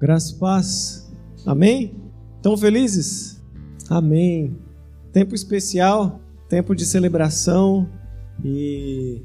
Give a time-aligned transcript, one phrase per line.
[0.00, 1.10] Graça e paz.
[1.44, 1.92] Amém?
[2.36, 3.42] Estão felizes?
[3.90, 4.56] Amém.
[5.12, 7.88] Tempo especial, tempo de celebração
[8.44, 9.20] e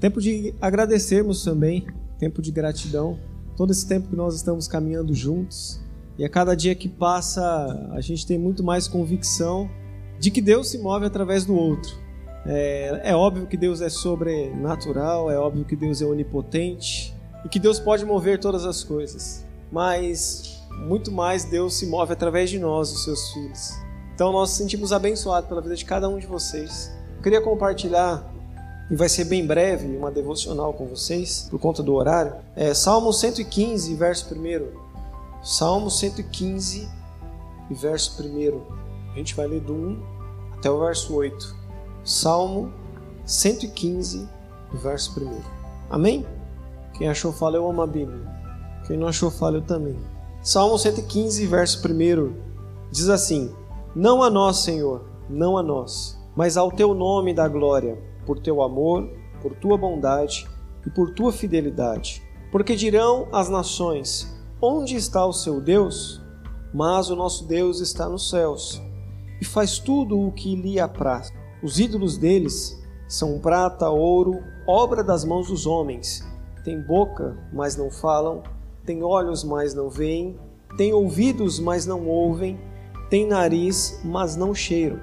[0.00, 1.86] tempo de agradecermos também,
[2.18, 3.18] tempo de gratidão.
[3.58, 5.82] Todo esse tempo que nós estamos caminhando juntos
[6.18, 9.68] e a cada dia que passa a gente tem muito mais convicção
[10.18, 11.94] de que Deus se move através do outro.
[12.46, 17.14] É, é óbvio que Deus é sobrenatural, é óbvio que Deus é onipotente
[17.44, 22.50] e que Deus pode mover todas as coisas mas muito mais Deus se move através
[22.50, 23.72] de nós, os seus filhos.
[24.14, 26.90] Então nós nos sentimos abençoados pela vida de cada um de vocês.
[27.16, 28.24] Eu queria compartilhar,
[28.90, 32.34] e vai ser bem breve, uma devocional com vocês, por conta do horário.
[32.54, 34.86] É Salmo 115, verso 1.
[35.42, 36.88] Salmo 115,
[37.70, 38.62] verso 1.
[39.12, 40.02] A gente vai ler do 1
[40.58, 41.56] até o verso 8.
[42.04, 42.72] Salmo
[43.24, 44.28] 115,
[44.72, 45.40] verso 1.
[45.90, 46.26] Amém?
[46.94, 48.35] Quem achou, fala, eu amo a Bíblia.
[48.86, 49.96] Quem não achou falha também.
[50.42, 52.34] Salmo 115, verso 1
[52.90, 53.52] diz assim:
[53.94, 58.62] Não a nós, Senhor, não a nós, mas ao teu nome da glória, por teu
[58.62, 59.10] amor,
[59.42, 60.46] por tua bondade
[60.86, 62.22] e por tua fidelidade.
[62.52, 66.22] Porque dirão as nações: Onde está o seu Deus?
[66.72, 68.80] Mas o nosso Deus está nos céus
[69.40, 71.32] e faz tudo o que lhe apraz.
[71.62, 76.26] Os ídolos deles são prata, ouro, obra das mãos dos homens.
[76.64, 78.42] Têm boca, mas não falam,
[78.86, 80.38] tem olhos, mas não veem,
[80.76, 82.58] tem ouvidos, mas não ouvem,
[83.10, 85.00] tem nariz, mas não cheiram,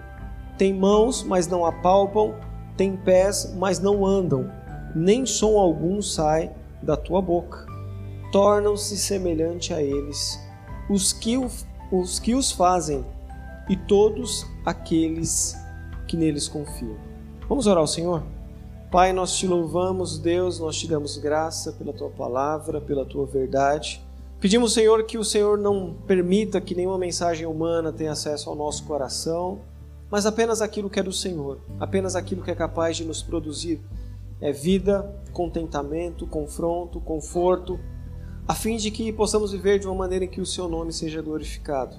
[0.57, 2.33] tem mãos, mas não apalpam,
[2.77, 4.49] tem pés, mas não andam,
[4.95, 7.65] nem som algum sai da tua boca.
[8.31, 10.39] Tornam-se semelhante a eles
[10.89, 11.37] os que,
[11.91, 13.05] os que os fazem
[13.69, 15.55] e todos aqueles
[16.07, 16.97] que neles confiam.
[17.47, 18.23] Vamos orar ao Senhor?
[18.93, 23.99] Pai, nós te louvamos, Deus, nós te damos graça pela tua palavra, pela tua verdade.
[24.39, 28.85] Pedimos, Senhor, que o Senhor não permita que nenhuma mensagem humana tenha acesso ao nosso
[28.85, 29.61] coração,
[30.11, 33.81] mas apenas aquilo que é do Senhor, apenas aquilo que é capaz de nos produzir
[34.39, 37.79] é vida, contentamento, confronto, conforto,
[38.47, 41.19] a fim de que possamos viver de uma maneira em que o seu nome seja
[41.19, 41.97] glorificado.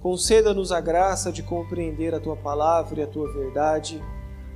[0.00, 4.02] Conceda-nos a graça de compreender a tua palavra e a tua verdade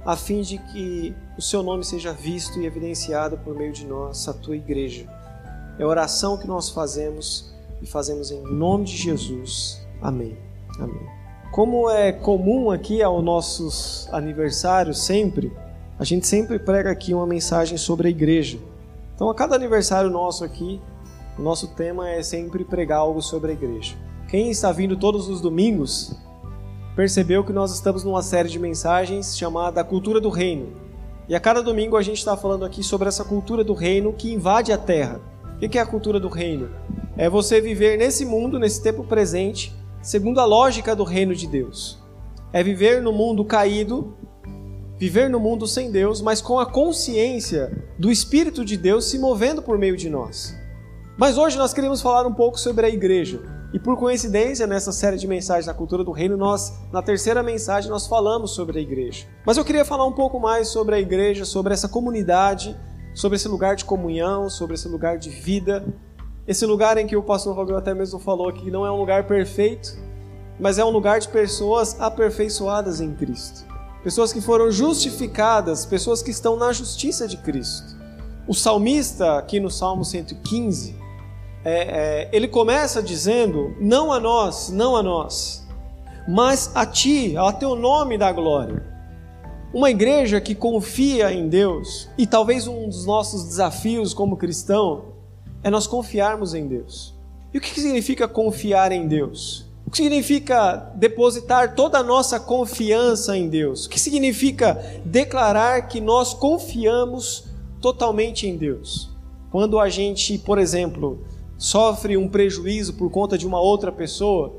[0.04, 4.26] a fim de que o seu nome seja visto e evidenciado por meio de nós,
[4.28, 5.06] a tua igreja.
[5.78, 7.52] É a oração que nós fazemos
[7.82, 9.80] e fazemos em nome de Jesus.
[10.00, 10.36] Amém.
[10.78, 11.06] Amém.
[11.52, 15.52] Como é comum aqui aos nossos aniversários sempre,
[15.98, 18.58] a gente sempre prega aqui uma mensagem sobre a igreja.
[19.14, 20.80] Então, a cada aniversário nosso aqui,
[21.38, 23.96] o nosso tema é sempre pregar algo sobre a igreja.
[24.28, 26.16] Quem está vindo todos os domingos
[27.00, 30.68] percebeu que nós estamos numa série de mensagens chamada Cultura do Reino.
[31.26, 34.30] E a cada domingo a gente está falando aqui sobre essa cultura do reino que
[34.30, 35.18] invade a terra.
[35.56, 36.68] O que é a cultura do reino?
[37.16, 41.98] É você viver nesse mundo, nesse tempo presente, segundo a lógica do reino de Deus.
[42.52, 44.14] É viver no mundo caído,
[44.98, 49.62] viver no mundo sem Deus, mas com a consciência do Espírito de Deus se movendo
[49.62, 50.54] por meio de nós.
[51.16, 53.59] Mas hoje nós queremos falar um pouco sobre a igreja.
[53.72, 57.88] E por coincidência, nessa série de mensagens da cultura do reino, nós, na terceira mensagem,
[57.88, 59.26] nós falamos sobre a igreja.
[59.46, 62.76] Mas eu queria falar um pouco mais sobre a igreja, sobre essa comunidade,
[63.14, 65.86] sobre esse lugar de comunhão, sobre esse lugar de vida,
[66.48, 69.28] esse lugar em que o pastor Fabio até mesmo falou que não é um lugar
[69.28, 69.96] perfeito,
[70.58, 73.64] mas é um lugar de pessoas aperfeiçoadas em Cristo.
[74.02, 77.96] Pessoas que foram justificadas, pessoas que estão na justiça de Cristo.
[78.48, 80.99] O salmista, aqui no Salmo 115,
[81.64, 85.66] é, é, ele começa dizendo: Não a nós, não a nós,
[86.28, 88.88] mas a ti, ao teu nome da glória.
[89.72, 95.04] Uma igreja que confia em Deus, e talvez um dos nossos desafios como cristão
[95.62, 97.14] é nós confiarmos em Deus.
[97.52, 99.66] E o que significa confiar em Deus?
[99.86, 103.86] O que significa depositar toda a nossa confiança em Deus?
[103.86, 107.44] O que significa declarar que nós confiamos
[107.80, 109.10] totalmente em Deus?
[109.50, 111.24] Quando a gente, por exemplo,
[111.60, 114.56] sofre um prejuízo por conta de uma outra pessoa,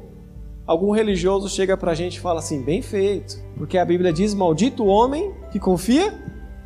[0.67, 4.35] algum religioso chega para a gente e fala assim: bem feito, porque a Bíblia diz:
[4.35, 6.13] maldito o homem que confia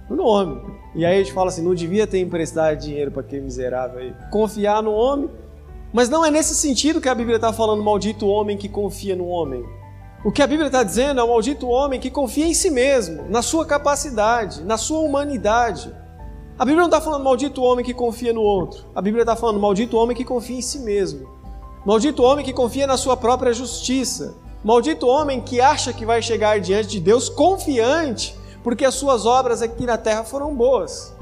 [0.09, 0.61] no homem.
[0.93, 4.13] E aí a gente fala assim: não devia ter emprestado dinheiro para aquele miserável aí.
[4.29, 5.29] Confiar no homem.
[5.93, 9.15] Mas não é nesse sentido que a Bíblia está falando: maldito o homem que confia
[9.15, 9.63] no homem.
[10.25, 13.41] O que a Bíblia está dizendo é maldito homem que confia em si mesmo, na
[13.41, 15.95] sua capacidade, na sua humanidade.
[16.57, 18.85] A Bíblia não está falando maldito homem que confia no outro.
[18.95, 21.27] A Bíblia está falando maldito homem que confia em si mesmo.
[21.85, 24.35] Maldito homem que confia na sua própria justiça.
[24.63, 29.61] Maldito homem que acha que vai chegar diante de Deus confiante, porque as suas obras
[29.61, 31.13] aqui na terra foram boas.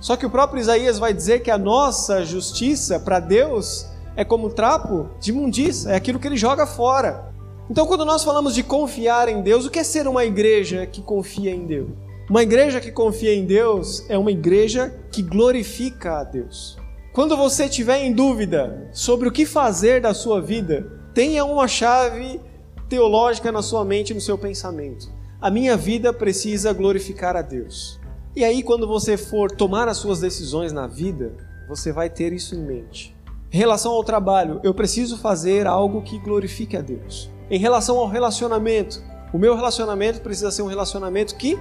[0.00, 3.86] Só que o próprio Isaías vai dizer que a nossa justiça para Deus
[4.16, 7.30] é como trapo de imundícia, é aquilo que ele joga fora.
[7.68, 11.02] Então, quando nós falamos de confiar em Deus, o que é ser uma igreja que
[11.02, 11.90] confia em Deus?
[12.28, 16.76] Uma igreja que confia em Deus é uma igreja que glorifica a Deus.
[17.10, 22.38] Quando você tiver em dúvida sobre o que fazer da sua vida, tenha uma chave
[22.86, 25.10] teológica na sua mente no seu pensamento.
[25.40, 27.98] A minha vida precisa glorificar a Deus.
[28.36, 31.34] E aí, quando você for tomar as suas decisões na vida,
[31.66, 33.16] você vai ter isso em mente.
[33.50, 37.30] Em relação ao trabalho, eu preciso fazer algo que glorifique a Deus.
[37.50, 39.02] Em relação ao relacionamento,
[39.32, 41.58] o meu relacionamento precisa ser um relacionamento que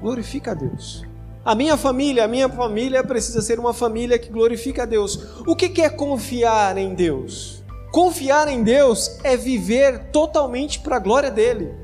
[0.00, 1.04] glorifica a Deus.
[1.44, 5.40] A minha família, a minha família precisa ser uma família que glorifica a Deus.
[5.46, 7.64] O que é confiar em Deus?
[7.90, 11.74] Confiar em Deus é viver totalmente para a glória dele.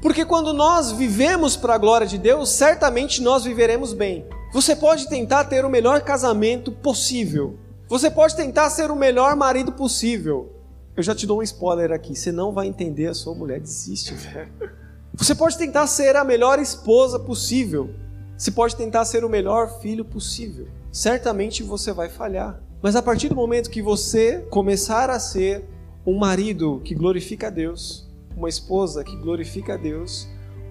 [0.00, 4.26] Porque quando nós vivemos para a glória de Deus, certamente nós viveremos bem.
[4.52, 9.72] Você pode tentar ter o melhor casamento possível, você pode tentar ser o melhor marido
[9.72, 10.50] possível.
[10.96, 12.16] Eu já te dou um spoiler aqui.
[12.16, 13.60] Você não vai entender a sua mulher.
[13.60, 14.81] Desiste, velho.
[15.14, 17.90] Você pode tentar ser a melhor esposa possível.
[18.36, 20.68] Você pode tentar ser o melhor filho possível.
[20.90, 22.60] Certamente você vai falhar.
[22.82, 25.64] Mas a partir do momento que você começar a ser
[26.06, 30.26] um marido que glorifica a Deus, uma esposa que glorifica a Deus,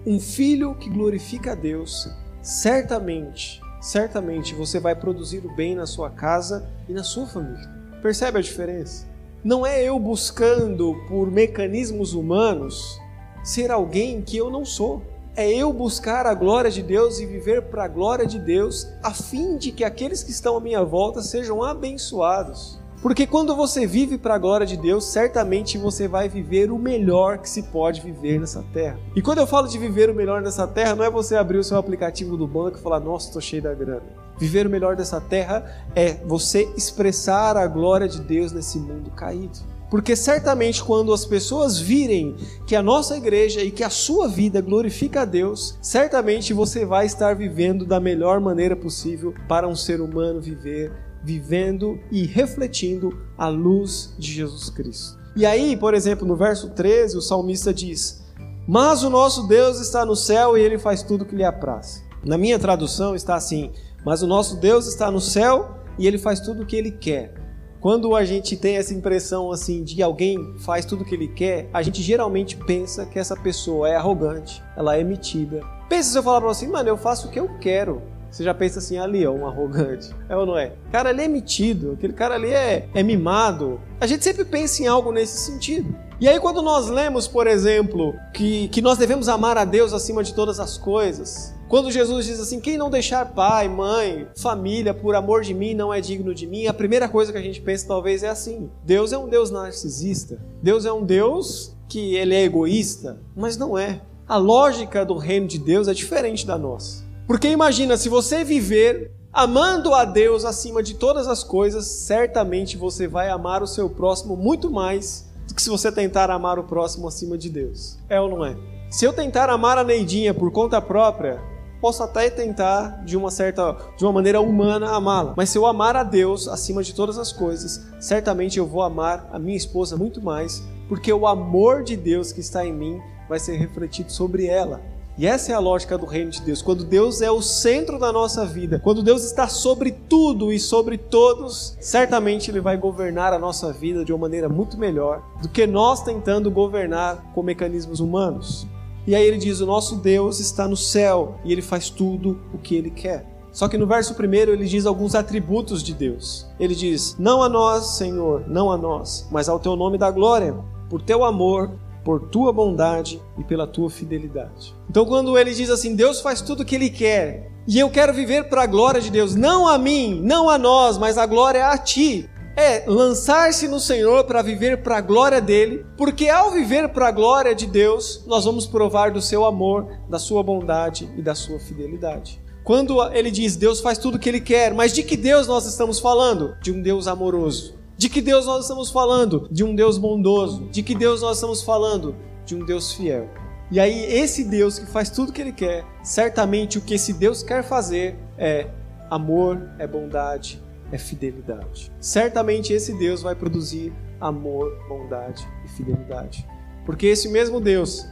[0.06, 2.08] um filho que glorifica a Deus,
[2.42, 7.68] certamente certamente você vai produzir o bem na sua casa e na sua família.
[8.00, 9.06] Percebe a diferença?
[9.42, 12.96] Não é eu buscando por mecanismos humanos
[13.42, 15.02] ser alguém que eu não sou.
[15.34, 19.12] É eu buscar a glória de Deus e viver para a glória de Deus, a
[19.12, 22.82] fim de que aqueles que estão à minha volta sejam abençoados.
[23.02, 27.38] Porque quando você vive para a glória de Deus, certamente você vai viver o melhor
[27.38, 28.96] que se pode viver nessa terra.
[29.16, 31.64] E quando eu falo de viver o melhor nessa terra, não é você abrir o
[31.64, 34.04] seu aplicativo do banco e falar, nossa, estou cheio da grana.
[34.38, 39.58] Viver o melhor dessa terra é você expressar a glória de Deus nesse mundo caído.
[39.92, 42.34] Porque certamente quando as pessoas virem
[42.66, 47.04] que a nossa igreja e que a sua vida glorifica a Deus, certamente você vai
[47.04, 50.90] estar vivendo da melhor maneira possível para um ser humano viver
[51.22, 55.18] vivendo e refletindo a luz de Jesus Cristo.
[55.36, 58.24] E aí, por exemplo, no verso 13, o salmista diz:
[58.66, 62.02] Mas o nosso Deus está no céu e ele faz tudo o que lhe apraz.
[62.24, 63.70] Na minha tradução está assim:
[64.06, 67.41] Mas o nosso Deus está no céu e ele faz tudo o que ele quer.
[67.82, 71.68] Quando a gente tem essa impressão assim de alguém faz tudo o que ele quer,
[71.74, 75.60] a gente geralmente pensa que essa pessoa é arrogante, ela é metida.
[75.88, 78.00] Pensa se eu falar para você, mano, eu faço o que eu quero.
[78.30, 80.14] Você já pensa assim, ali, ó, um arrogante.
[80.28, 80.74] É ou não é?
[80.92, 83.80] Cara ali é metido, aquele cara ali é, é mimado.
[84.00, 85.92] A gente sempre pensa em algo nesse sentido.
[86.20, 90.22] E aí, quando nós lemos, por exemplo, que, que nós devemos amar a Deus acima
[90.22, 95.14] de todas as coisas, quando Jesus diz assim: quem não deixar pai, mãe, família por
[95.14, 97.88] amor de mim não é digno de mim, a primeira coisa que a gente pensa
[97.88, 100.38] talvez é assim: Deus é um Deus narcisista.
[100.62, 104.02] Deus é um Deus que ele é egoísta, mas não é.
[104.28, 107.04] A lógica do reino de Deus é diferente da nossa.
[107.26, 113.08] Porque imagina, se você viver amando a Deus acima de todas as coisas, certamente você
[113.08, 117.08] vai amar o seu próximo muito mais do que se você tentar amar o próximo
[117.08, 117.96] acima de Deus.
[118.10, 118.58] É ou não é?
[118.90, 121.50] Se eu tentar amar a Neidinha por conta própria,
[121.82, 125.96] posso até tentar de uma certa, de uma maneira humana amá-la, mas se eu amar
[125.96, 130.22] a Deus acima de todas as coisas, certamente eu vou amar a minha esposa muito
[130.22, 134.80] mais, porque o amor de Deus que está em mim vai ser refletido sobre ela.
[135.18, 136.62] E essa é a lógica do reino de Deus.
[136.62, 140.96] Quando Deus é o centro da nossa vida, quando Deus está sobre tudo e sobre
[140.96, 145.66] todos, certamente Ele vai governar a nossa vida de uma maneira muito melhor do que
[145.66, 148.66] nós tentando governar com mecanismos humanos.
[149.06, 152.58] E aí ele diz: O nosso Deus está no céu e Ele faz tudo o
[152.58, 153.26] que Ele quer.
[153.52, 156.46] Só que no verso primeiro ele diz alguns atributos de Deus.
[156.58, 160.56] Ele diz: Não a nós, Senhor, não a nós, mas ao teu nome da glória,
[160.88, 161.70] por teu amor
[162.04, 164.74] por tua bondade e pela tua fidelidade.
[164.88, 168.12] Então, quando ele diz assim, Deus faz tudo o que ele quer, e eu quero
[168.12, 171.66] viver para a glória de Deus, não a mim, não a nós, mas a glória
[171.68, 172.28] a ti.
[172.56, 177.12] É lançar-se no Senhor para viver para a glória dele, porque ao viver para a
[177.12, 181.58] glória de Deus, nós vamos provar do seu amor, da sua bondade e da sua
[181.58, 182.42] fidelidade.
[182.62, 185.66] Quando ele diz Deus faz tudo o que ele quer, mas de que Deus nós
[185.66, 186.54] estamos falando?
[186.60, 189.46] De um Deus amoroso de que Deus nós estamos falando?
[189.48, 190.66] De um Deus bondoso.
[190.72, 192.16] De que Deus nós estamos falando?
[192.44, 193.30] De um Deus fiel.
[193.70, 197.12] E aí, esse Deus que faz tudo o que Ele quer, certamente o que esse
[197.12, 198.66] Deus quer fazer é
[199.08, 200.60] amor, é bondade,
[200.92, 201.90] é fidelidade.
[201.98, 206.46] Certamente esse Deus vai produzir amor, bondade e fidelidade.
[206.84, 208.06] Porque esse mesmo Deus,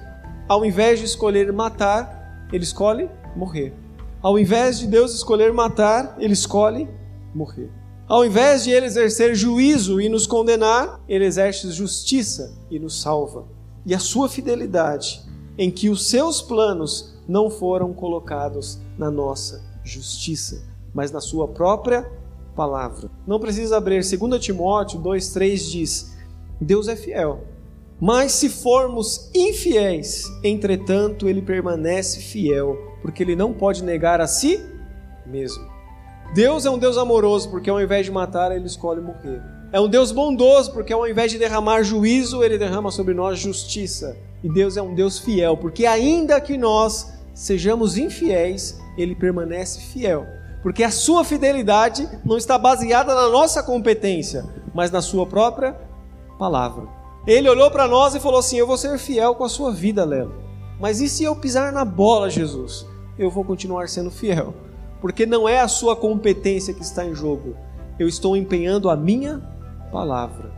[0.49, 3.73] ao invés de escolher matar, ele escolhe morrer.
[4.23, 6.89] Ao invés de Deus escolher matar, ele escolhe
[7.35, 7.71] morrer.
[8.09, 13.47] Ao invés de ele exercer juízo e nos condenar, ele exerce justiça e nos salva.
[13.87, 15.23] E a sua fidelidade,
[15.57, 22.05] em que os seus planos não foram colocados na nossa justiça, mas na sua própria
[22.61, 23.11] palavra.
[23.26, 24.02] Não precisa abrir.
[24.05, 26.14] 2 Timóteo 2,3 diz:
[26.61, 27.45] Deus é fiel.
[27.99, 34.61] Mas se formos infiéis, entretanto, ele permanece fiel, porque ele não pode negar a si
[35.26, 35.64] mesmo.
[36.35, 39.43] Deus é um Deus amoroso, porque ao invés de matar, ele escolhe morrer.
[39.73, 44.17] É um Deus bondoso, porque ao invés de derramar juízo, ele derrama sobre nós justiça.
[44.45, 50.26] E Deus é um Deus fiel, porque ainda que nós sejamos infiéis, ele permanece fiel.
[50.62, 55.76] Porque a sua fidelidade não está baseada na nossa competência, mas na sua própria
[56.38, 56.87] palavra.
[57.26, 60.05] Ele olhou para nós e falou assim: Eu vou ser fiel com a sua vida,
[60.05, 60.35] Lelo.
[60.79, 62.87] Mas e se eu pisar na bola, Jesus?
[63.19, 64.55] Eu vou continuar sendo fiel
[65.00, 67.57] porque não é a sua competência que está em jogo.
[67.99, 69.38] Eu estou empenhando a minha
[69.90, 70.52] palavra.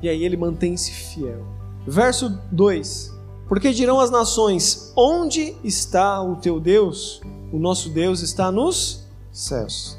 [0.00, 1.44] E aí ele mantém-se fiel.
[1.86, 3.14] Verso 2:
[3.48, 7.20] Porque dirão as nações: Onde está o teu Deus?
[7.52, 9.07] O nosso Deus está nos
[9.38, 9.98] céus.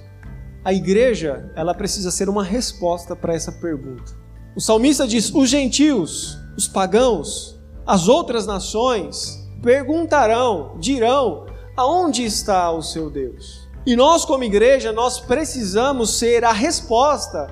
[0.63, 4.13] A igreja, ela precisa ser uma resposta para essa pergunta.
[4.55, 11.45] O salmista diz: Os gentios, os pagãos, as outras nações perguntarão, dirão:
[11.77, 13.67] Aonde está o seu Deus?
[13.85, 17.47] E nós, como igreja, nós precisamos ser a resposta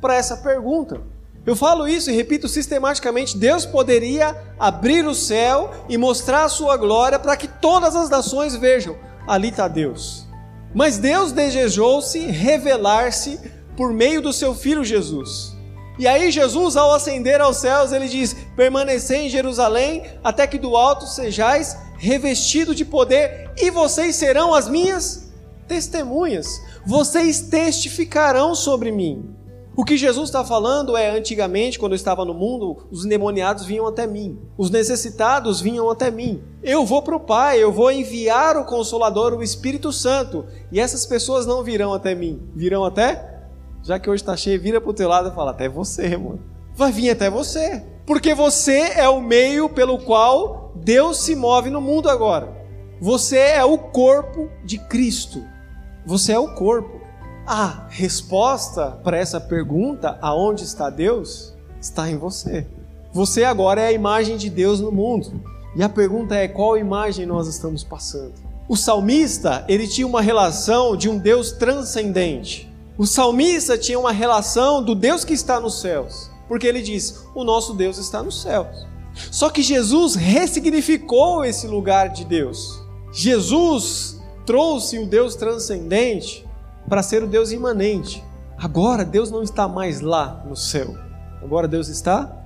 [0.00, 1.02] para essa pergunta.
[1.44, 6.76] Eu falo isso e repito sistematicamente: Deus poderia abrir o céu e mostrar a sua
[6.76, 8.96] glória para que todas as nações vejam,
[9.28, 10.25] ali está Deus.
[10.76, 13.40] Mas Deus desejou-se revelar-se
[13.74, 15.56] por meio do seu filho Jesus.
[15.98, 20.76] E aí, Jesus, ao ascender aos céus, ele diz: Permanecei em Jerusalém, até que do
[20.76, 25.32] alto sejais revestido de poder, e vocês serão as minhas
[25.66, 29.34] testemunhas, vocês testificarão sobre mim.
[29.76, 33.86] O que Jesus está falando é: antigamente, quando eu estava no mundo, os endemoniados vinham
[33.86, 36.42] até mim, os necessitados vinham até mim.
[36.62, 41.04] Eu vou para o Pai, eu vou enviar o Consolador, o Espírito Santo, e essas
[41.04, 43.34] pessoas não virão até mim, virão até?
[43.82, 46.40] Já que hoje está cheio, vira para o teu lado e fala: até você, mano.
[46.74, 51.82] Vai vir até você, porque você é o meio pelo qual Deus se move no
[51.82, 52.56] mundo agora.
[52.98, 55.42] Você é o corpo de Cristo.
[56.06, 56.95] Você é o corpo.
[57.46, 62.66] A resposta para essa pergunta, aonde está Deus, está em você.
[63.12, 65.40] Você agora é a imagem de Deus no mundo.
[65.76, 68.32] E a pergunta é: qual imagem nós estamos passando?
[68.68, 72.68] O salmista, ele tinha uma relação de um Deus transcendente.
[72.98, 77.44] O salmista tinha uma relação do Deus que está nos céus, porque ele diz: "O
[77.44, 78.88] nosso Deus está nos céus".
[79.30, 82.82] Só que Jesus ressignificou esse lugar de Deus.
[83.12, 86.45] Jesus trouxe o Deus transcendente
[86.88, 88.22] para ser o Deus imanente.
[88.58, 90.94] Agora Deus não está mais lá no céu.
[91.42, 92.42] Agora Deus está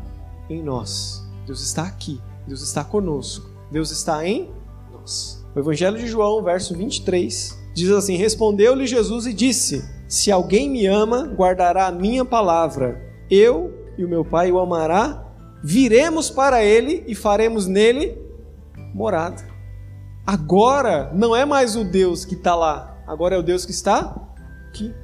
[0.49, 1.23] em nós.
[1.47, 2.21] Deus está aqui.
[2.47, 3.49] Deus está conosco.
[3.71, 4.51] Deus está em
[4.93, 5.45] nós.
[5.55, 10.87] O Evangelho de João, verso 23, diz assim: Respondeu-lhe Jesus e disse: Se alguém me
[10.87, 13.01] ama, guardará a minha palavra.
[13.31, 15.27] Eu e o meu Pai o amará.
[15.63, 18.19] Viremos para ele e faremos nele
[18.95, 19.45] morada.
[20.27, 24.30] Agora não é mais o Deus que está lá, agora é o Deus que está
[24.71, 24.95] aqui.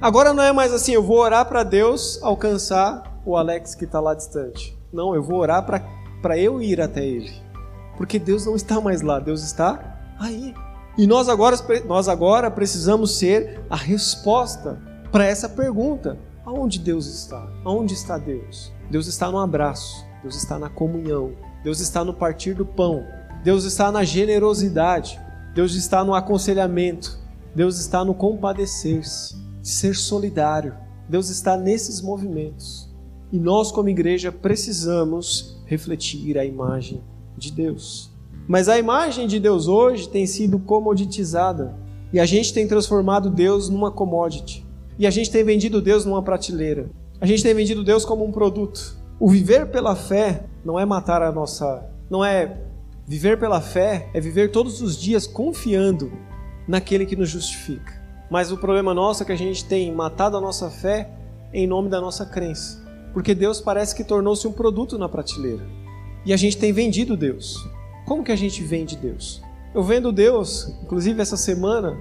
[0.00, 4.00] Agora não é mais assim, eu vou orar para Deus alcançar o Alex que está
[4.00, 4.78] lá distante.
[4.92, 7.32] Não, eu vou orar para eu ir até ele.
[7.96, 10.54] Porque Deus não está mais lá, Deus está aí.
[10.96, 11.56] E nós agora,
[11.86, 14.80] nós agora precisamos ser a resposta
[15.10, 17.46] para essa pergunta: aonde Deus está?
[17.64, 18.72] Aonde está Deus?
[18.90, 21.32] Deus está no abraço, Deus está na comunhão,
[21.64, 23.04] Deus está no partir do pão,
[23.42, 25.20] Deus está na generosidade,
[25.54, 27.18] Deus está no aconselhamento,
[27.56, 30.74] Deus está no compadecer-se, ser solidário.
[31.08, 32.94] Deus está nesses movimentos.
[33.32, 37.02] E nós, como igreja, precisamos refletir a imagem
[37.34, 38.10] de Deus.
[38.46, 41.74] Mas a imagem de Deus hoje tem sido comoditizada.
[42.12, 44.62] E a gente tem transformado Deus numa commodity.
[44.98, 46.90] E a gente tem vendido Deus numa prateleira.
[47.18, 48.98] A gente tem vendido Deus como um produto.
[49.18, 51.88] O viver pela fé não é matar a nossa.
[52.10, 52.66] não é
[53.08, 56.10] Viver pela fé é viver todos os dias confiando
[56.66, 57.94] naquele que nos justifica.
[58.30, 61.08] Mas o problema nosso é que a gente tem matado a nossa fé
[61.52, 62.84] em nome da nossa crença.
[63.12, 65.64] Porque Deus parece que tornou-se um produto na prateleira.
[66.24, 67.56] E a gente tem vendido Deus.
[68.04, 69.40] Como que a gente vende Deus?
[69.74, 71.96] Eu vendo Deus, inclusive essa semana,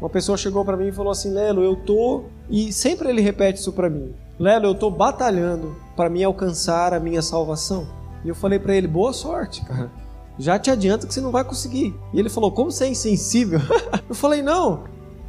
[0.00, 2.24] uma pessoa chegou para mim e falou assim: Lelo, eu tô.
[2.48, 7.00] E sempre ele repete isso para mim: Lelo, eu tô batalhando para me alcançar a
[7.00, 7.86] minha salvação.
[8.24, 10.05] E eu falei para ele: boa sorte, cara
[10.38, 11.94] já te adianta que você não vai conseguir.
[12.12, 13.60] E ele falou: Como você é insensível?
[14.08, 14.84] eu falei: Não,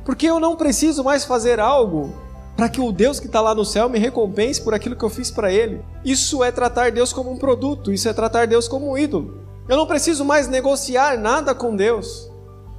[0.06, 2.14] porque eu não preciso mais fazer algo
[2.56, 5.10] para que o Deus que está lá no céu me recompense por aquilo que eu
[5.10, 5.82] fiz para Ele.
[6.04, 9.42] Isso é tratar Deus como um produto, isso é tratar Deus como um ídolo.
[9.70, 12.32] Eu não preciso mais negociar nada com Deus.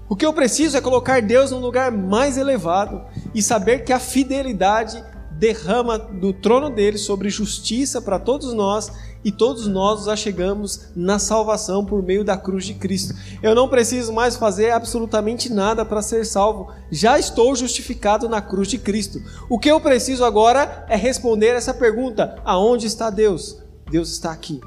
[0.08, 3.02] O que eu preciso é colocar Deus no lugar mais elevado
[3.34, 8.90] e saber que a fidelidade derrama do trono dele sobre justiça para todos nós
[9.24, 13.14] e todos nós nos achegamos na salvação por meio da cruz de Cristo.
[13.42, 18.68] Eu não preciso mais fazer absolutamente nada para ser salvo, já estou justificado na cruz
[18.68, 19.20] de Cristo.
[19.48, 23.58] O que eu preciso agora é responder essa pergunta: aonde está Deus?
[23.90, 24.60] Deus está aqui.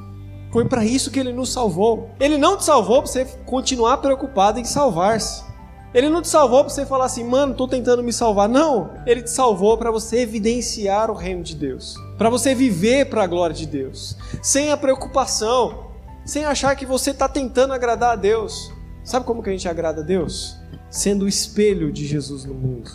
[0.52, 2.10] Foi para isso que ele nos salvou.
[2.20, 5.51] Ele não te salvou para você continuar preocupado em salvar-se.
[5.94, 8.48] Ele não te salvou para você falar assim, mano, estou tentando me salvar.
[8.48, 13.24] Não, ele te salvou para você evidenciar o reino de Deus, para você viver para
[13.24, 15.92] a glória de Deus, sem a preocupação,
[16.24, 18.72] sem achar que você está tentando agradar a Deus.
[19.04, 20.56] Sabe como que a gente agrada a Deus?
[20.90, 22.90] Sendo o espelho de Jesus no mundo.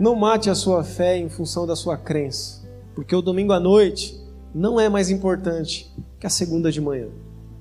[0.00, 2.62] Não mate a sua fé em função da sua crença,
[2.94, 4.18] porque o domingo à noite
[4.54, 7.08] não é mais importante que a segunda de manhã.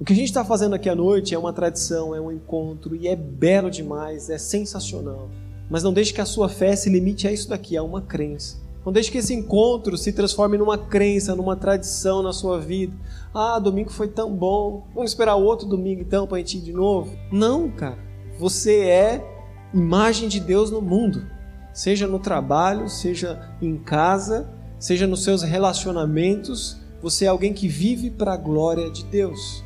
[0.01, 2.95] O que a gente está fazendo aqui à noite é uma tradição, é um encontro
[2.95, 5.29] e é belo demais, é sensacional.
[5.69, 8.57] Mas não deixe que a sua fé se limite a isso daqui, a uma crença.
[8.83, 12.91] Não deixe que esse encontro se transforme numa crença, numa tradição na sua vida.
[13.31, 14.87] Ah, domingo foi tão bom.
[14.95, 17.15] Vamos esperar outro domingo então para a gente ir de novo?
[17.31, 17.99] Não, cara.
[18.39, 19.23] Você é
[19.71, 21.27] imagem de Deus no mundo.
[21.75, 28.09] Seja no trabalho, seja em casa, seja nos seus relacionamentos, você é alguém que vive
[28.09, 29.63] para a glória de Deus.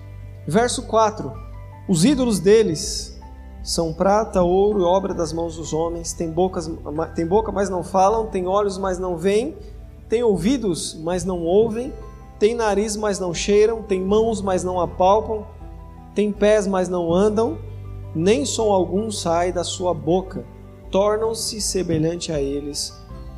[0.47, 1.31] Verso 4:
[1.87, 3.19] Os ídolos deles
[3.63, 6.69] são prata, ouro e obra das mãos dos homens, têm, bocas,
[7.15, 9.57] têm boca, mas não falam, têm olhos, mas não veem,
[10.07, 11.91] têm ouvidos, mas não ouvem,
[12.37, 15.45] têm nariz, mas não cheiram, têm mãos, mas não apalpam,
[16.13, 17.57] têm pés, mas não andam,
[18.13, 20.45] nem som algum sai da sua boca.
[20.91, 22.93] Tornam-se semelhante a eles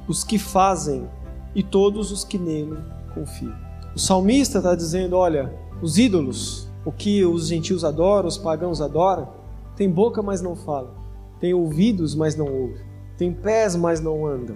[0.08, 1.10] os que fazem
[1.56, 2.78] e todos os que nele
[3.14, 3.56] confiam.
[3.96, 5.52] O salmista está dizendo: olha,
[5.82, 9.28] os ídolos, o que os gentios adoram, os pagãos adoram,
[9.76, 10.96] tem boca, mas não fala,
[11.38, 12.82] tem ouvidos, mas não ouve,
[13.18, 14.56] tem pés, mas não andam.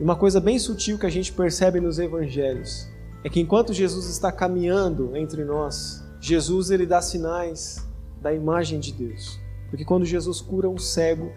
[0.00, 2.88] E uma coisa bem sutil que a gente percebe nos evangelhos
[3.22, 7.86] é que enquanto Jesus está caminhando entre nós, Jesus ele dá sinais
[8.22, 9.38] da imagem de Deus.
[9.68, 11.30] Porque quando Jesus cura um cego,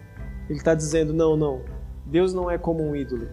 [0.48, 1.60] ele está dizendo: não, não,
[2.06, 3.28] Deus não é como um ídolo,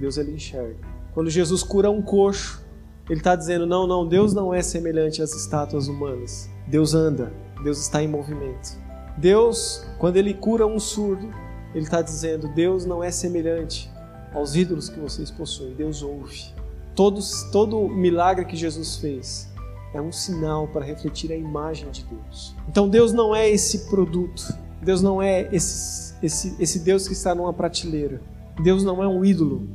[0.00, 0.78] Deus ele enxerga.
[1.12, 2.66] Quando Jesus cura um coxo,
[3.08, 6.48] ele está dizendo: não, não, Deus não é semelhante às estátuas humanas.
[6.66, 8.78] Deus anda, Deus está em movimento.
[9.16, 11.28] Deus, quando ele cura um surdo,
[11.74, 13.90] ele está dizendo: Deus não é semelhante
[14.32, 15.74] aos ídolos que vocês possuem.
[15.74, 16.52] Deus ouve.
[16.94, 19.48] Todos, todo milagre que Jesus fez
[19.94, 22.54] é um sinal para refletir a imagem de Deus.
[22.68, 24.42] Então Deus não é esse produto.
[24.82, 28.20] Deus não é esse, esse, esse Deus que está numa prateleira.
[28.62, 29.68] Deus não é um ídolo.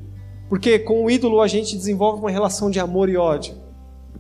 [0.53, 3.55] Porque com o ídolo a gente desenvolve uma relação de amor e ódio.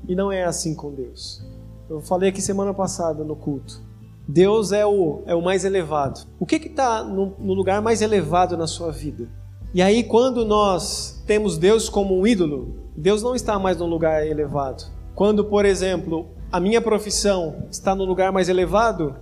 [0.07, 1.45] E não é assim com Deus.
[1.87, 3.79] Eu falei aqui semana passada no culto.
[4.27, 6.21] Deus é o, é o mais elevado.
[6.39, 9.29] O que está no, no lugar mais elevado na sua vida?
[9.75, 14.25] E aí, quando nós temos Deus como um ídolo, Deus não está mais no lugar
[14.25, 14.85] elevado.
[15.13, 19.15] Quando, por exemplo, a minha profissão está no lugar mais elevado,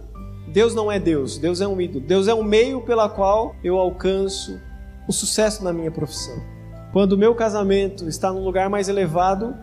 [0.47, 2.05] Deus não é Deus, Deus é um ídolo.
[2.05, 4.57] Deus é um meio pela qual eu alcanço
[5.09, 6.60] o sucesso na minha profissão.
[6.91, 9.55] Quando o meu casamento está num lugar mais elevado,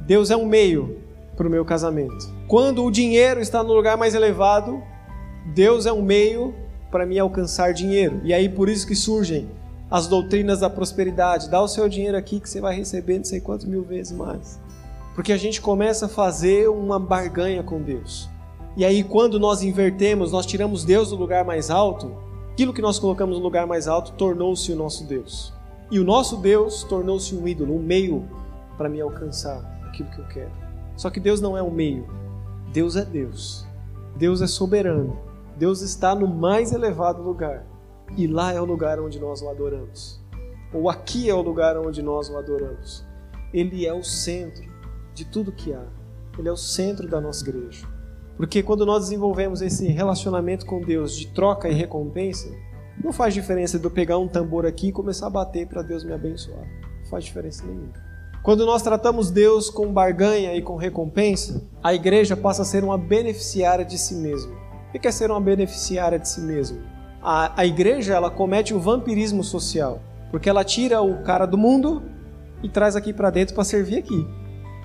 [0.00, 0.98] Deus é um meio
[1.34, 2.30] para o meu casamento.
[2.46, 4.82] Quando o dinheiro está no lugar mais elevado,
[5.54, 6.54] Deus é um meio
[6.90, 8.20] para me alcançar dinheiro.
[8.22, 9.48] E aí por isso que surgem
[9.90, 11.48] as doutrinas da prosperidade.
[11.48, 14.60] Dá o seu dinheiro aqui que você vai receber não sei quantos mil vezes mais.
[15.14, 18.28] Porque a gente começa a fazer uma barganha com Deus.
[18.76, 22.14] E aí quando nós invertemos, nós tiramos Deus do lugar mais alto,
[22.52, 25.53] aquilo que nós colocamos no lugar mais alto tornou-se o nosso Deus.
[25.90, 28.28] E o nosso Deus tornou-se um ídolo, um meio
[28.76, 30.52] para me alcançar aquilo que eu quero.
[30.96, 32.06] Só que Deus não é um meio.
[32.72, 33.66] Deus é Deus.
[34.16, 35.18] Deus é soberano.
[35.56, 37.66] Deus está no mais elevado lugar.
[38.16, 40.20] E lá é o lugar onde nós o adoramos.
[40.72, 43.04] Ou aqui é o lugar onde nós o adoramos.
[43.52, 44.64] Ele é o centro
[45.14, 45.84] de tudo que há.
[46.38, 47.86] Ele é o centro da nossa igreja.
[48.36, 52.50] Porque quando nós desenvolvemos esse relacionamento com Deus de troca e recompensa,
[53.02, 56.04] não faz diferença de eu pegar um tambor aqui e começar a bater para Deus
[56.04, 56.64] me abençoar.
[57.02, 57.92] Não faz diferença nenhuma.
[58.42, 62.98] Quando nós tratamos Deus com barganha e com recompensa, a igreja passa a ser uma
[62.98, 64.54] beneficiária de si mesma.
[64.94, 66.78] O que é ser uma beneficiária de si mesma?
[67.22, 72.02] A, a igreja ela comete o vampirismo social, porque ela tira o cara do mundo
[72.62, 74.26] e traz aqui para dentro para servir aqui.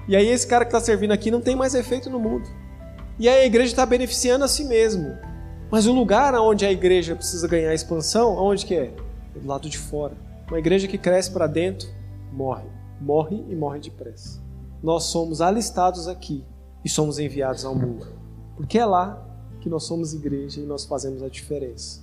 [0.08, 2.48] E aí esse cara que está servindo aqui não tem mais efeito no mundo.
[3.20, 5.18] E aí a igreja está beneficiando a si mesmo.
[5.72, 8.94] Mas o lugar onde a igreja precisa ganhar expansão, onde que é?
[9.36, 10.16] Do lado de fora.
[10.48, 11.88] Uma igreja que cresce para dentro
[12.32, 12.68] morre.
[13.00, 14.42] Morre e morre depressa.
[14.82, 16.44] Nós somos alistados aqui
[16.84, 18.08] e somos enviados ao mundo.
[18.56, 19.26] Porque é lá
[19.62, 22.02] que nós somos igreja e nós fazemos a diferença.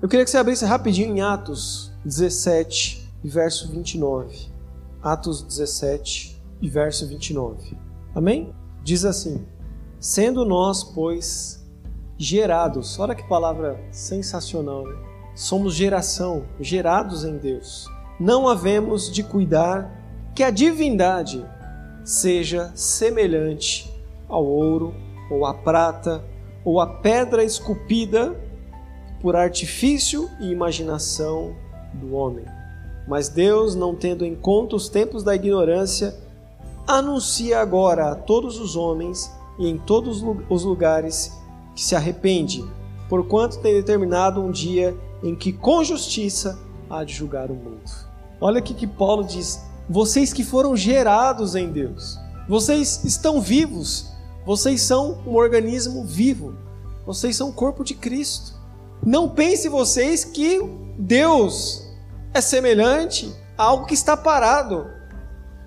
[0.00, 4.48] Eu queria que você abrisse rapidinho em Atos 17, verso 29.
[5.02, 7.76] Atos 17, verso 29.
[8.14, 8.52] Amém?
[8.82, 9.46] Diz assim:
[9.98, 11.65] Sendo nós, pois,
[12.18, 14.96] gerados, olha que palavra sensacional, né?
[15.34, 17.86] Somos geração, gerados em Deus.
[18.18, 19.90] Não havemos de cuidar
[20.34, 21.44] que a divindade
[22.02, 23.92] seja semelhante
[24.28, 24.94] ao ouro,
[25.30, 26.24] ou à prata,
[26.64, 28.34] ou à pedra esculpida
[29.20, 31.54] por artifício e imaginação
[31.92, 32.44] do homem.
[33.06, 36.14] Mas Deus, não tendo em conta os tempos da ignorância,
[36.86, 41.32] anuncia agora a todos os homens e em todos os lugares
[41.76, 42.64] que se arrepende,
[43.06, 46.58] porquanto tem determinado um dia em que com justiça
[46.88, 47.90] há de julgar o mundo.
[48.40, 54.10] Olha aqui que Paulo diz: vocês que foram gerados em Deus, vocês estão vivos,
[54.44, 56.54] vocês são um organismo vivo,
[57.04, 58.56] vocês são o corpo de Cristo.
[59.04, 60.60] Não pense vocês que
[60.98, 61.86] Deus
[62.32, 64.86] é semelhante a algo que está parado.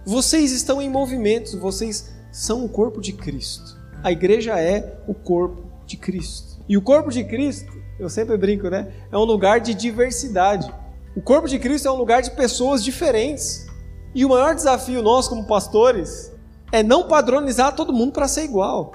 [0.05, 3.77] Vocês estão em movimento, vocês são o corpo de Cristo.
[4.03, 6.59] A igreja é o corpo de Cristo.
[6.69, 8.87] E o corpo de Cristo, eu sempre brinco, né?
[9.11, 10.71] É um lugar de diversidade.
[11.15, 13.67] O corpo de Cristo é um lugar de pessoas diferentes.
[14.13, 16.31] E o maior desafio nosso como pastores
[16.71, 18.91] é não padronizar todo mundo para ser igual.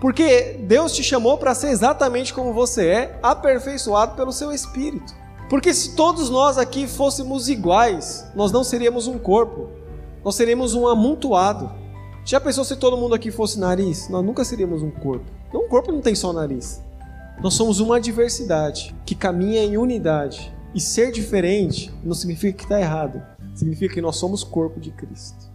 [0.00, 5.14] Porque Deus te chamou para ser exatamente como você é, aperfeiçoado pelo seu espírito.
[5.48, 9.68] Porque se todos nós aqui fôssemos iguais, nós não seríamos um corpo,
[10.24, 11.70] nós seríamos um amontoado.
[12.24, 14.08] Já pensou se todo mundo aqui fosse nariz?
[14.08, 15.30] Nós nunca seríamos um corpo.
[15.60, 16.82] Um corpo não tem só nariz.
[17.42, 20.52] Nós somos uma diversidade que caminha em unidade.
[20.74, 23.22] E ser diferente não significa que está errado,
[23.54, 25.52] significa que nós somos corpo de Cristo.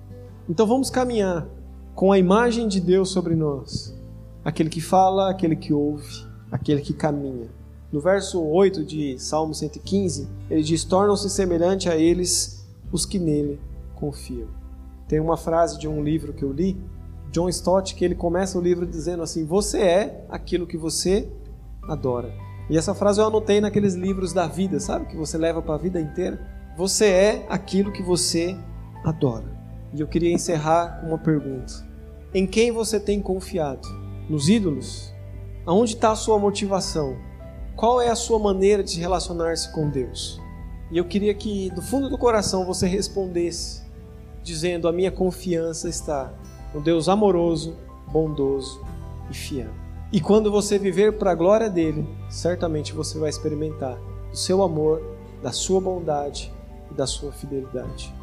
[0.47, 1.45] Então vamos caminhar
[1.93, 3.93] com a imagem de Deus sobre nós.
[4.45, 7.49] Aquele que fala, aquele que ouve, aquele que caminha.
[7.91, 13.59] No verso 8 de Salmo 115, ele diz: Tornam-se semelhante a eles os que nele
[13.95, 14.47] confiam.
[15.07, 16.77] Tem uma frase de um livro que eu li,
[17.31, 21.29] John Stott, que ele começa o livro dizendo assim: Você é aquilo que você
[21.83, 22.33] adora.
[22.69, 25.05] E essa frase eu anotei naqueles livros da vida, sabe?
[25.07, 26.39] Que você leva para a vida inteira.
[26.77, 28.55] Você é aquilo que você
[29.03, 29.57] adora.
[29.93, 31.73] E eu queria encerrar com uma pergunta:
[32.33, 33.87] Em quem você tem confiado?
[34.29, 35.13] Nos ídolos?
[35.65, 37.15] Aonde está a sua motivação?
[37.75, 40.39] Qual é a sua maneira de relacionar-se com Deus?
[40.91, 43.83] E eu queria que, do fundo do coração, você respondesse,
[44.43, 46.33] dizendo: A minha confiança está
[46.73, 47.75] no Deus amoroso,
[48.11, 48.81] bondoso
[49.29, 49.69] e fiel.
[50.11, 53.97] E quando você viver para a glória dele, certamente você vai experimentar
[54.31, 55.01] o seu amor,
[55.41, 56.51] da sua bondade
[56.91, 58.13] e da sua fidelidade.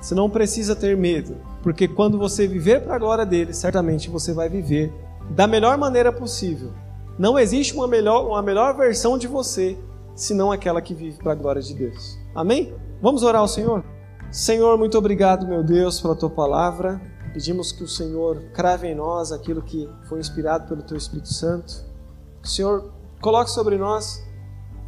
[0.00, 4.32] Você não precisa ter medo, porque quando você viver para a glória dele, certamente você
[4.32, 4.92] vai viver
[5.30, 6.70] da melhor maneira possível.
[7.18, 9.76] Não existe uma melhor, uma melhor versão de você
[10.14, 12.18] senão aquela que vive para a glória de Deus.
[12.34, 12.74] Amém?
[13.00, 13.84] Vamos orar ao Senhor?
[14.30, 17.00] Senhor, muito obrigado, meu Deus, pela tua palavra.
[17.36, 21.84] Pedimos que o Senhor crave em nós aquilo que foi inspirado pelo Teu Espírito Santo.
[22.42, 24.24] O Senhor coloque sobre nós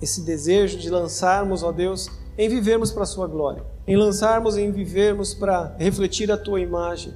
[0.00, 2.08] esse desejo de lançarmos, ó Deus,
[2.38, 7.12] em vivermos para a Sua glória, em lançarmos em vivermos para refletir a Tua imagem.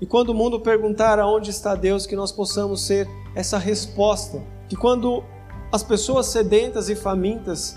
[0.00, 4.42] E quando o mundo perguntar aonde está Deus, que nós possamos ser essa resposta.
[4.68, 5.22] Que quando
[5.70, 7.72] as pessoas sedentas e famintas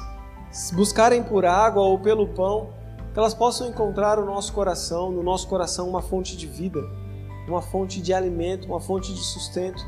[0.74, 2.72] buscarem por água ou pelo pão,
[3.20, 6.80] elas possam encontrar o nosso coração, no nosso coração, uma fonte de vida,
[7.48, 9.86] uma fonte de alimento, uma fonte de sustento,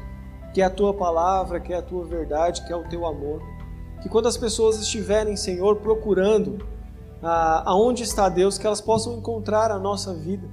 [0.53, 3.41] que é a tua palavra, que é a tua verdade, que é o teu amor.
[4.01, 6.65] Que quando as pessoas estiverem, Senhor, procurando
[7.23, 10.47] ah, aonde está Deus, que elas possam encontrar a nossa vida,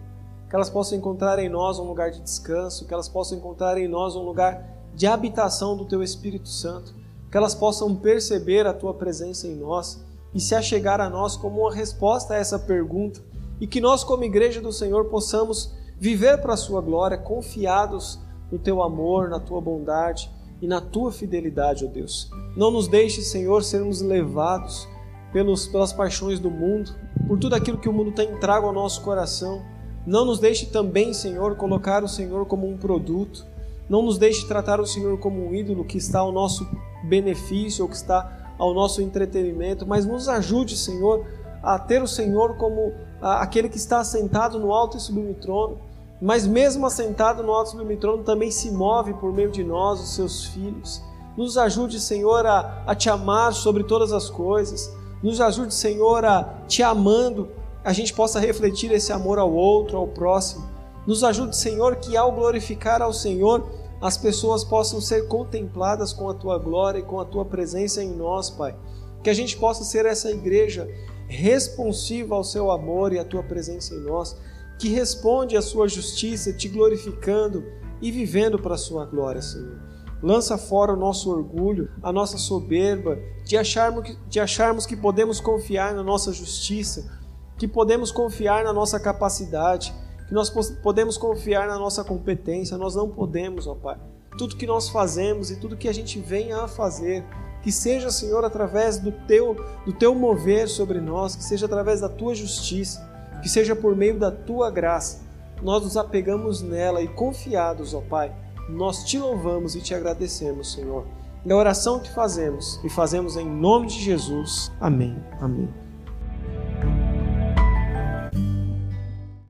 [0.49, 3.88] que elas possam encontrar em nós um lugar de descanso, que elas possam encontrar em
[3.88, 6.95] nós um lugar de habitação do teu Espírito Santo,
[7.31, 10.01] que elas possam perceber a tua presença em nós
[10.35, 13.21] e se achegar a nós como uma resposta a essa pergunta
[13.61, 18.59] e que nós, como igreja do Senhor, possamos viver para a Sua glória, confiados no
[18.59, 22.31] Teu amor, na Tua bondade e na Tua fidelidade, ó Deus.
[22.57, 24.88] Não nos deixe, Senhor, sermos levados
[25.33, 26.95] pelos, pelas paixões do mundo,
[27.27, 29.62] por tudo aquilo que o mundo tem trago ao nosso coração.
[30.07, 33.45] Não nos deixe também, Senhor, colocar o Senhor como um produto.
[33.88, 36.67] Não nos deixe tratar o Senhor como um ídolo que está ao nosso
[37.05, 41.25] benefício ou que está ao nosso entretenimento, mas nos ajude, Senhor,
[41.62, 45.79] a ter o Senhor como aquele que está assentado no alto e sublime trono,
[46.21, 50.01] mas mesmo assentado no alto e sublime trono também se move por meio de nós,
[50.01, 51.03] os seus filhos.
[51.37, 54.92] Nos ajude, Senhor, a, a te amar sobre todas as coisas.
[55.23, 57.49] Nos ajude, Senhor, a te amando,
[57.85, 60.66] a gente possa refletir esse amor ao outro, ao próximo.
[61.07, 63.66] Nos ajude, Senhor, que ao glorificar ao Senhor,
[64.01, 68.15] as pessoas possam ser contempladas com a tua glória e com a tua presença em
[68.15, 68.77] nós, Pai.
[69.23, 70.89] Que a gente possa ser essa igreja
[71.27, 74.37] responsiva ao seu amor e à tua presença em nós,
[74.79, 77.65] que responde à sua justiça, te glorificando
[78.01, 79.79] e vivendo para a sua glória, Senhor.
[80.23, 85.41] Lança fora o nosso orgulho, a nossa soberba, de acharmos, que, de acharmos que podemos
[85.41, 87.11] confiar na nossa justiça,
[87.57, 89.95] que podemos confiar na nossa capacidade,
[90.29, 92.77] que nós podemos confiar na nossa competência.
[92.77, 93.99] Nós não podemos, ó Pai.
[94.37, 97.25] Tudo que nós fazemos e tudo que a gente venha a fazer,
[97.62, 102.09] que seja, Senhor, através do teu, do teu mover sobre nós, que seja através da
[102.09, 103.09] tua justiça,
[103.43, 105.27] que seja por meio da tua graça.
[105.62, 108.33] Nós nos apegamos nela e confiados, ó Pai,
[108.69, 111.07] nós te louvamos e te agradecemos, Senhor.
[111.47, 114.71] É a oração que fazemos e fazemos em nome de Jesus.
[114.79, 115.17] Amém.
[115.41, 115.88] Amém.